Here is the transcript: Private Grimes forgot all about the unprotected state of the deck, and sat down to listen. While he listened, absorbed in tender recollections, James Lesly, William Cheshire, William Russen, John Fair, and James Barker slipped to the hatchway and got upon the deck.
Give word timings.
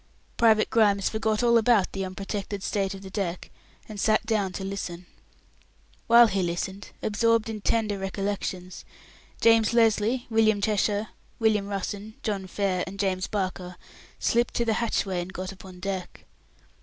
Private 0.35 0.71
Grimes 0.71 1.09
forgot 1.09 1.43
all 1.43 1.59
about 1.59 1.91
the 1.91 2.03
unprotected 2.03 2.63
state 2.63 2.95
of 2.95 3.03
the 3.03 3.11
deck, 3.11 3.51
and 3.87 3.99
sat 3.99 4.25
down 4.25 4.51
to 4.53 4.63
listen. 4.63 5.05
While 6.07 6.25
he 6.25 6.41
listened, 6.41 6.89
absorbed 7.03 7.49
in 7.49 7.61
tender 7.61 7.99
recollections, 7.99 8.83
James 9.41 9.73
Lesly, 9.75 10.25
William 10.31 10.59
Cheshire, 10.59 11.09
William 11.37 11.67
Russen, 11.67 12.15
John 12.23 12.47
Fair, 12.47 12.83
and 12.87 12.97
James 12.97 13.27
Barker 13.27 13.75
slipped 14.17 14.55
to 14.55 14.65
the 14.65 14.73
hatchway 14.81 15.21
and 15.21 15.31
got 15.31 15.51
upon 15.51 15.75
the 15.75 15.81
deck. 15.81 16.25